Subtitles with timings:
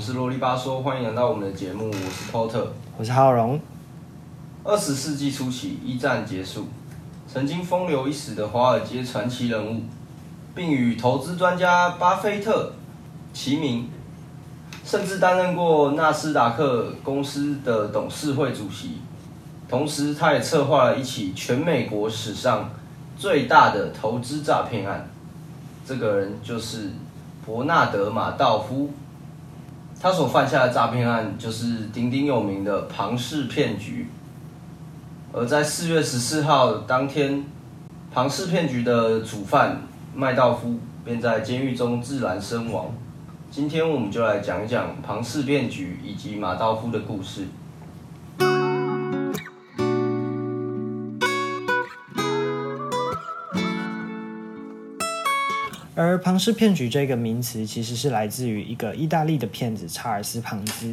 [0.00, 2.66] 们是啰里吧嗦，欢迎来到我们的节目，我是 Porter。
[2.96, 3.60] 我是浩荣。
[4.64, 6.68] 二十世纪初期，一战结束，
[7.30, 9.82] 曾经风流一时的华尔街传奇人物，
[10.54, 12.72] 并与投资专家巴菲特
[13.34, 13.90] 齐名，
[14.86, 19.02] 甚至担任过纳斯达克公司的董事会主席。
[19.68, 22.70] 同时，他也策划了一起全美国史上
[23.18, 25.10] 最大的投资诈骗案。
[25.86, 26.90] 这个人就是
[27.44, 28.90] 伯纳德·马道夫。
[30.02, 34.06] 他所犯下的诈骗案就是鼎鼎有名的庞氏骗局。
[35.30, 37.44] 而在四月十四号当天，
[38.10, 39.82] 庞氏骗局的主犯
[40.14, 42.86] 麦道夫便在监狱中自然身亡。
[43.50, 47.44] 今天我们就来讲一讲庞氏骗局以及马道夫的故事。
[56.10, 60.90] 而庞氏骗局这个名词其实是来自于一个意大利的骗子查尔斯·庞兹。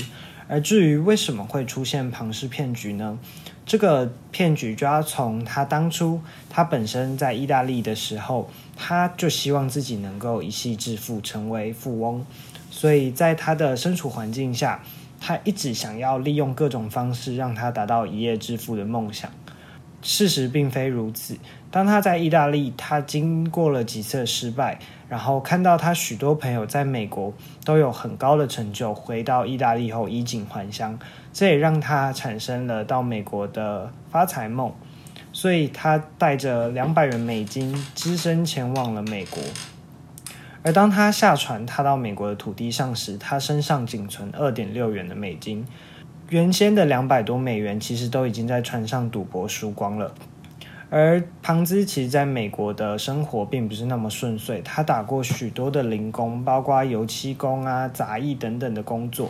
[0.47, 3.17] 而至于为什么会出现庞氏骗局呢？
[3.65, 12.23] 这个骗局就要从他当初他本身在意大利的时候，他就希望自己能够一夕致富，成为富翁。
[12.69, 14.83] 所以在他的身处环境下，
[15.19, 19.31] 他一直想要利用各种方式让他达到一夜致富的梦想。
[20.03, 21.35] 事实并非如此。
[21.69, 24.79] 当他在意大利，他经过了几次失败，
[25.09, 27.33] 然后看到他许多朋友在美国
[27.65, 30.97] 都有很高的成就，回到意大利后衣锦还乡，
[31.33, 34.71] 这也让他产生了到美国的发财梦。
[35.33, 39.43] 所以他带着两百元美金，只身前往了美国。
[40.63, 45.65] 而当他下船踏到美国的土地上时，他身上仅存二点六元的美金。
[46.29, 50.13] 原先的两百多美元其实都已经在船上赌博输光了，
[50.89, 59.29] 而庞兹其实在美国的生活并不是那么顺遂，他打过许多的零工，包括油漆工啊、杂役等等的工作。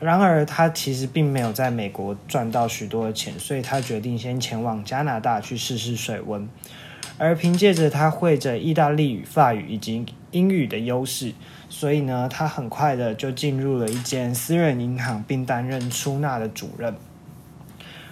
[0.00, 6.48] 然而他其实并没有在美国赚到许多的钱，所以他决定先前往加拿大去试试水温。
[7.16, 11.32] 而凭借着他会着意大利语、法语以及英语的优势。
[11.68, 16.94] 所以呢，他很快的就进入了一间私人银行，并担任出纳的主任。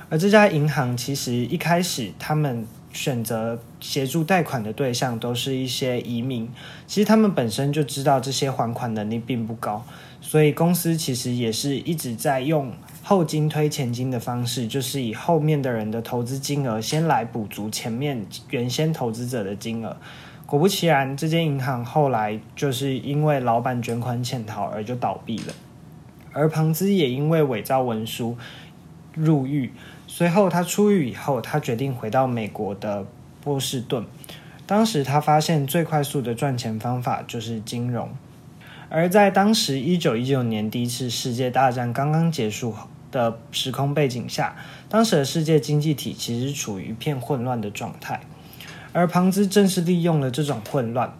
[0.08, 6.48] 而这家银行其实一开始，他们选择协助贷款的对象都是一些移民。
[6.86, 9.84] 其实他们本身就知道这些还款能力并不高，
[10.22, 19.94] 所以公司其实也是一直在用后金推前金的方式，就是以后面的人的投资金额先来补足前面原先投资者的金额。
[20.46, 25.52] 果不其然，这间银行后来就是因为老板卷款潜逃而就倒闭了，
[26.32, 28.38] 而庞兹也因为伪造文书
[29.12, 29.70] 入狱。
[30.16, 33.04] 随后他出狱以后，他决定回到美国的
[33.42, 34.06] 波士顿。
[34.64, 38.08] 当时他发现最快速的赚钱方法就是金融，
[38.88, 42.74] 而在当时一九一九年第一次世界大战刚刚结束
[43.12, 44.56] 的时空背景下，
[44.88, 48.22] 当时的世界经济体其实处于一片混乱的状态。
[48.94, 51.12] 而庞兹正是利用了这种混乱，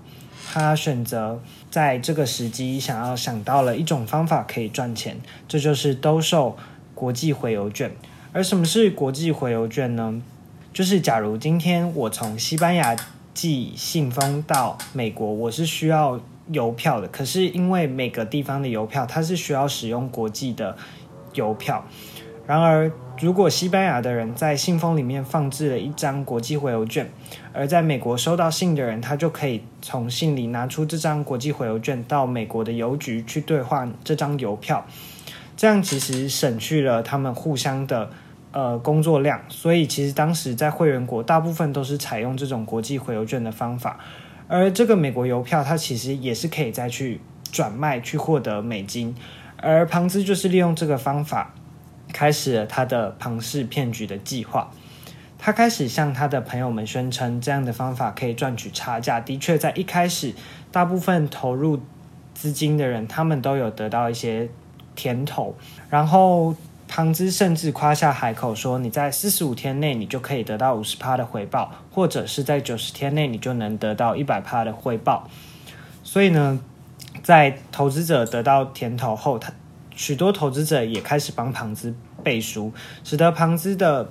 [0.50, 6.56] 他选择在这个时机想要想到了一种方法可以赚钱，这就是兜售
[6.94, 7.92] 国际回邮券。
[8.36, 10.20] 而什么是国际回邮券呢？
[10.70, 12.94] 就是假如今天我从西班牙
[13.32, 16.20] 寄信封到美国，我是需要
[16.50, 20.76] 邮票的，可是因为每个地方的邮票它是需要使用国际的
[21.32, 21.82] 邮票，
[22.46, 22.92] 然而。
[23.18, 27.10] 如果西班牙的人在信封里面放置了一张国际回邮券，
[27.54, 34.84] 而在美国收到信的人，他就可以从信里拿出这张国际回邮券，到美国的邮局去兑换这张邮票。
[35.56, 38.10] 这样其实省去了他们互相的
[38.56, 44.00] 呃工作量，所以其实当时在会员国大部分都是采用这种国际回邮券的方法。
[44.48, 47.20] 而这个美国邮票，它其实也是可以再去
[47.52, 49.14] 转卖去获得美金，
[49.58, 51.52] 而庞兹就是利用这个方法。
[52.12, 54.70] 开始了他的庞氏骗局的计划。
[55.38, 59.20] 他开始向他的朋友们宣称，这样的方法可以赚取差价。
[59.20, 60.32] 的确，在一开始，
[60.72, 61.80] 大部分投入
[62.32, 64.48] 资金的人，他们都有得到一些
[64.94, 65.54] 甜头。
[65.90, 66.54] 然后，
[66.88, 75.28] 庞兹甚至夸下海口说：“你在四十五天内，你就可以得到五十趴的回报，或者是在九十天内，你就能得到一百趴的回报。”
[76.04, 76.60] 所以呢，
[77.22, 79.52] 在投资者得到甜头后，他。
[79.98, 82.70] 许多投资者也开始帮庞兹背书，
[83.02, 84.10] 使得庞兹的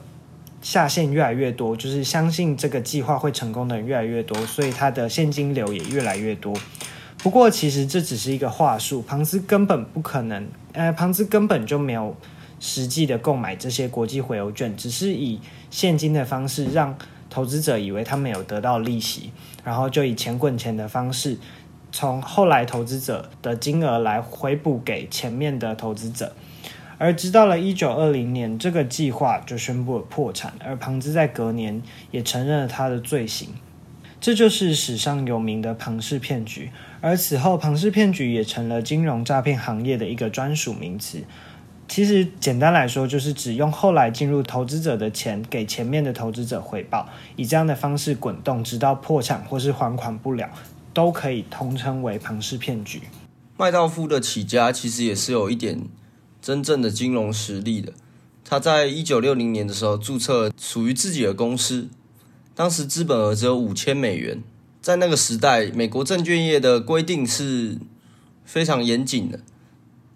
[0.60, 6.52] 下线越来越多，就是相信这个计划会成功的人越来越多，所以他的现金流也越来越多。
[7.20, 12.16] 不过，其实这只是一个话术，庞兹根本不可能，呃，庞兹根本就没有
[12.60, 16.98] 实际的购买这些国际回邮券，只是以现金的方式让
[17.30, 19.32] 投资者以为他们有得到利息，
[19.64, 21.38] 然后就以钱滚钱的方式。
[21.92, 26.34] 从后来投资者的金额来回补给前面的投资者。
[26.98, 31.82] 而直到了一九二零年，这个计划就宣布了破产，而庞兹在隔年
[32.12, 33.50] 也承认了他的罪行。
[34.22, 36.72] 这就是史上有名的庞氏骗局，
[37.02, 41.24] 而此后庞氏骗局也成了金融诈骗行业的一个专属名词。
[41.88, 50.50] 其实简单来说，就是指用后来进入投资者的钱给前面的投资者回报，以这样的方式滚动，直到破产或是还款不了，
[50.94, 53.04] 都可以通称为庞氏骗局。
[53.56, 55.84] 麦道夫的起家其实也是有一点
[56.42, 57.94] 真正的金融实力的。
[58.44, 61.88] 他在一九六零年的时候注册属于自己的公司，
[62.54, 64.44] 当时资本额只有五千美元。
[64.82, 67.78] 在那个时代，美国证券业的规定是
[68.44, 69.40] 非常严谨的，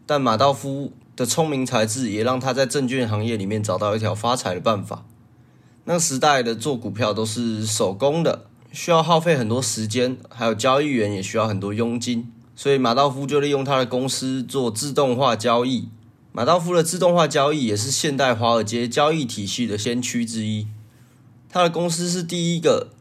[0.06, 0.92] 但马道夫。
[1.20, 5.04] 的聪明才智也让他在证券行业里面找到一条发财的办法。
[5.84, 15.90] 那个时代的做股票都是手工的，需要耗费很多时间，还有交易员也需要很多佣金，所以马道夫就利用他的公司做自动化交易。
[16.32, 20.68] 马道夫的自动化交易也是现代华尔街交易体系的先驱之一。
[21.50, 22.92] 他的公司是第一个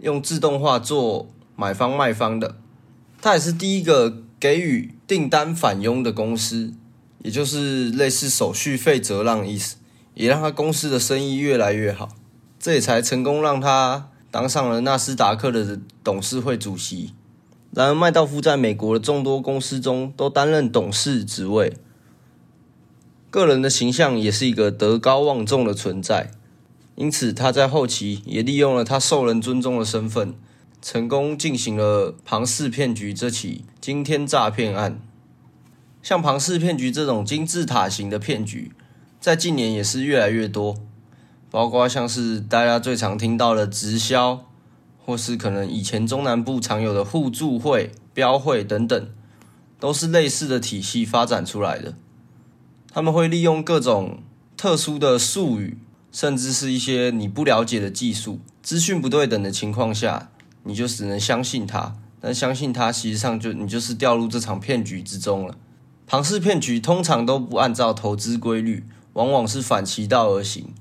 [0.00, 2.56] 用自动化做买方卖方的，
[3.22, 6.74] 他也是第一个给予订单返佣的公司。
[7.24, 9.76] 也就是类似手续费折让意思，
[10.12, 12.10] 也让他公司的生意越来越好，
[12.60, 17.14] 这也才成功让他当上了纳斯达克的董事会主席。
[17.72, 21.72] 然而，麦道夫在美国的众多公司中都担任董事职位，
[23.30, 26.30] 个人的形象也是一个德高望重的存在，
[26.94, 30.34] 因此他在后期也利用了他受人尊重的身份，
[30.82, 35.00] 成功进行了庞氏骗局这起惊天诈骗案。
[36.04, 38.72] 像庞氏骗局这种金字塔型的骗局，
[39.18, 40.76] 在近年也是越来越多，
[41.50, 44.44] 包括像是大家最常听到的直销，
[45.02, 49.08] 或是可能以前中南部常有的互助会、标会等等，
[49.80, 51.94] 都是类似的体系发展出来的。
[52.92, 54.18] 他们会利用各种
[54.58, 55.78] 特殊的术语，
[56.12, 60.30] 甚至是一些你不了解的技术、资讯不对等的情况下，
[60.64, 61.96] 你就只能相信他。
[62.20, 65.56] 但相信他，实际上就你就是掉入这场骗局之中了。
[66.06, 70.74] 庞氏骗局通常都不按照投资规律，往往是反其道而行。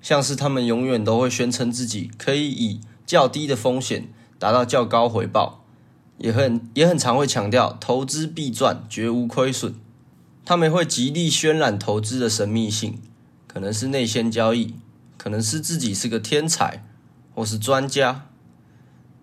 [0.00, 5.62] 像是他们永远都会宣称自己可以以较低的风险达到较高回报，
[6.16, 9.74] 也很也很常会强调投资必赚，绝无亏损。
[10.46, 12.98] 他们会极力渲染投资的神秘性，
[13.46, 14.74] 可能是内线交易，
[15.18, 16.82] 可能是自己是个天才
[17.34, 18.26] 或是专家，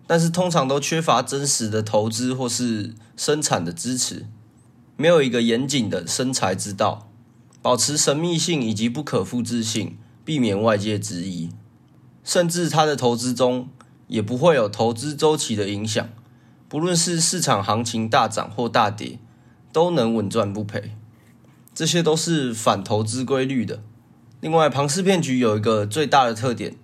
[0.06, 4.26] 但是通常都缺乏真实的投资或是生产的支持。
[5.00, 7.08] 没有一个严谨的生财之道，
[7.62, 11.50] 保持神秘性以及不可复制性，避免外界质疑，
[12.24, 13.68] 甚至他的投资中
[14.08, 16.08] 也不会有投资周期的影响，
[16.68, 19.20] 不论是市场行情大涨或大跌，
[19.72, 20.96] 都能稳赚不赔。
[21.72, 23.80] 这些都是反投资规律的。
[24.40, 26.74] 另外，庞氏骗局有一个最大的特点，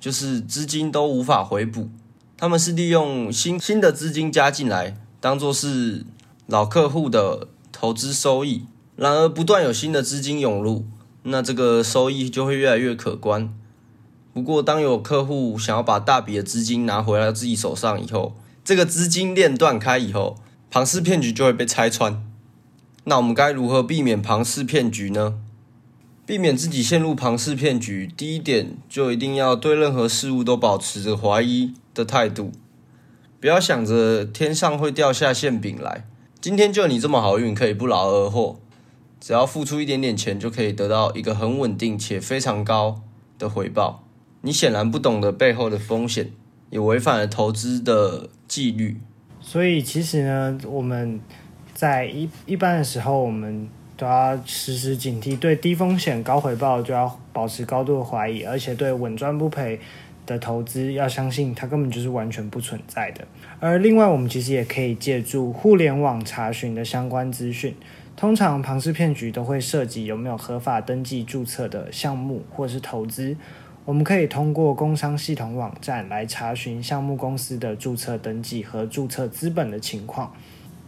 [0.00, 1.90] 就是资金都无法回补，
[2.38, 6.06] 他们是利用新新的资金加进来，当做是
[6.46, 7.48] 老客户的。
[7.72, 8.64] 投资收益，
[8.96, 10.86] 然而不断有新的资金涌入，
[11.22, 13.52] 那这个收益就会越来越可观。
[14.32, 20.36] 不过，当有客户想要把大笔的资金拿回来自己手上以后，这个资金链断开以后，
[20.70, 22.24] 庞氏骗局就会被拆穿。
[23.04, 25.40] 那我们该如何避免庞氏骗局呢？
[26.26, 32.52] 避免自己陷入庞氏骗局，第一点就一定要对任何事物都保持着怀疑的态度，
[33.40, 36.07] 不要想着天上会掉下馅饼来。
[36.40, 38.60] 今天就你这么好运，可以不劳而获，
[39.18, 43.02] 只要付出一点点钱，就可以得到一个很稳定且非常高
[43.40, 44.04] 的回报。
[44.42, 46.30] 你显然不懂得背后的风险，
[46.70, 49.00] 也违反了投资的纪律。
[49.40, 51.20] 所以其实呢，我们
[51.74, 59.80] 在一一般的时候，我们都要时时警惕，对低风险高回报就要保持高度的怀疑，而且对稳赚不赔。
[60.28, 63.26] 的投资要相信它根本就是完全不存在的。
[63.58, 67.74] 而另外，我们其实也可以借助互联网查询的相关资讯。
[68.14, 73.36] 通常庞氏骗局都会涉及有没有合法登记注册的项目或是投资。
[73.84, 80.34] 我们可以通过工商系统网站来查询项目公司的注册登记和注册资本的情况。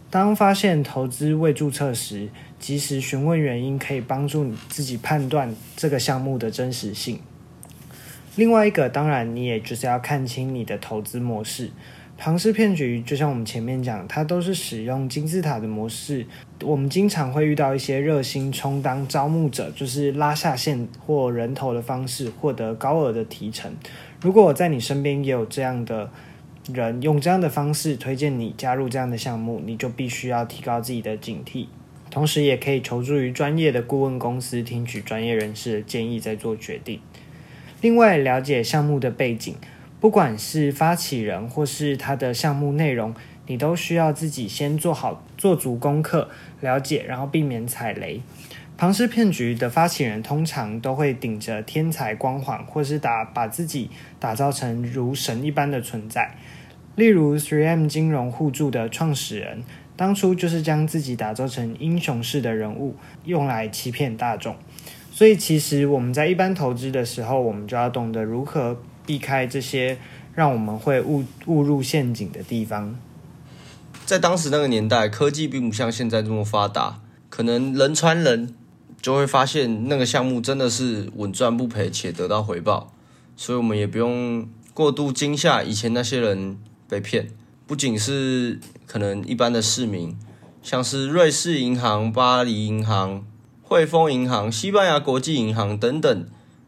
[0.09, 2.29] 当发现投资未注册时，
[2.59, 7.17] 及时询问原因，可以帮助你自己判断这个项目的真实性。
[8.35, 11.69] 另外一个，当然你也就是要看清你的投资模式。
[12.17, 16.25] 庞氏骗局就像我们前面讲，它都是使用金字塔的模式。
[16.63, 23.75] 我们经常会遇到一些热心充当招募者，就是拉下线或人头的方式获得高额的提成。
[24.21, 26.11] 如果在你身边也有这样的
[26.71, 31.65] 人用这样的方式推荐你加入这样的项目，你就必须要提高自己的警惕，
[32.11, 37.01] 同时也可以求助于专业的顾问公司，听取专业人士的建议再做决定。
[37.81, 39.55] 另外，了解项目的背景，
[39.99, 43.15] 不管是发起人或是他的项目内容，
[43.47, 48.21] 你都需要自己先做好做足功课，了解，然后避免踩雷。
[48.77, 56.35] 庞氏骗局的发起人通常都会顶着天才光环，或是打把自己打造成如神一般的存在。
[56.95, 59.63] 例如，3M 金融互助的创始人，
[59.95, 62.95] 当初就是将自己打造成英雄式的人物，
[63.25, 64.55] 用来欺骗大众。
[65.21, 68.75] 所以，其实我们在一般投资的时候，我们就要懂得如何
[69.05, 69.99] 避开这些
[70.33, 72.97] 让我们会误误入陷阱的地方。
[74.03, 78.55] 在当时那个年代，科技并不像现在这么发达，可能人传人，
[78.99, 82.91] 就会发现那个项目真的是稳赚不赔且得到回报。
[83.37, 86.57] 所以，我们也不用过度惊吓以前那些人
[86.89, 87.27] 被骗。
[87.67, 90.17] 不仅是可能一般的市民，
[90.63, 93.23] 像是瑞士银行、巴黎银行。
[93.71, 96.25] 汇丰银行、西班牙国际银行等等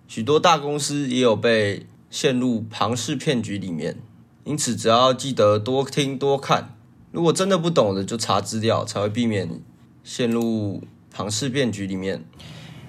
[0.08, 3.98] 许多大公司也有被陷入庞氏骗局里面，
[4.46, 6.74] 因此只要记得多听多看，
[7.12, 9.50] 如果真的不懂的就查资料，才会避免
[10.06, 10.82] 陷入
[11.12, 12.24] 庞氏骗局里面。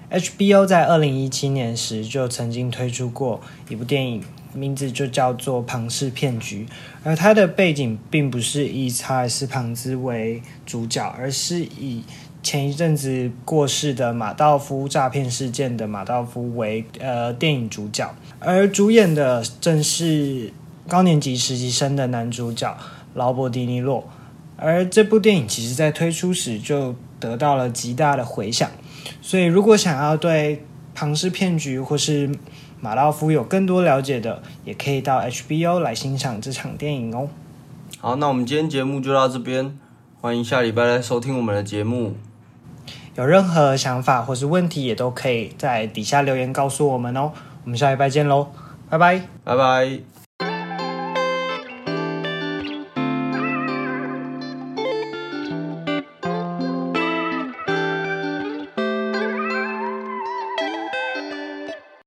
[0.09, 6.65] HBO 在二零一七年时就曾经推出过一部电影，名字就叫做《庞氏骗局》，
[7.03, 12.03] 而它的背景并不是以查尔斯·庞兹为主角，而是以
[12.45, 20.53] 前一阵子过世的马道夫诈骗事件的马道夫为呃电影主角，而主演的正是
[20.87, 22.77] 高年级实习生的男主角
[23.15, 24.07] 劳勃迪尼洛。
[24.57, 28.69] 而这部电影其实在推出时就得到了极大的回响，
[29.23, 32.29] 所以如果想要对庞氏骗局或是
[32.79, 37.27] 马道夫有更多了解的，也可以到 HBO 来欣赏这场电影哦。
[37.99, 39.75] 好，那我们今天节目就到这边，
[40.21, 42.13] 欢迎下礼拜来收听我们的节目。
[43.15, 47.31] 有任何想法或是问题，也都可以在底下留言告诉我们哦。
[47.63, 48.47] 我们下礼拜见喽，
[48.89, 50.14] 拜拜，拜拜。